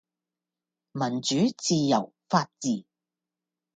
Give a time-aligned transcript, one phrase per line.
[0.93, 2.85] 民主、自由、法治